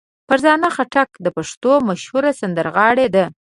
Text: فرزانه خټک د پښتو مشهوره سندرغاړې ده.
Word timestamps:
فرزانه 0.27 0.69
خټک 0.75 1.09
د 1.25 1.27
پښتو 1.35 1.71
مشهوره 1.89 2.31
سندرغاړې 2.39 3.07
ده. 3.15 3.25